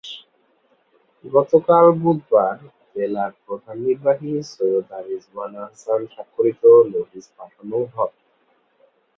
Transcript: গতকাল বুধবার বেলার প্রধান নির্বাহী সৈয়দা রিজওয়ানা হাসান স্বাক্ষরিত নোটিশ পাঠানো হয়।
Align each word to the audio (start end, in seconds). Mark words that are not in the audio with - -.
গতকাল 1.25 1.85
বুধবার 2.01 2.55
বেলার 2.95 3.31
প্রধান 3.43 3.77
নির্বাহী 3.85 4.31
সৈয়দা 4.51 4.97
রিজওয়ানা 5.01 5.61
হাসান 5.67 6.01
স্বাক্ষরিত 6.13 6.63
নোটিশ 6.93 7.25
পাঠানো 7.37 7.77
হয়। 7.93 8.15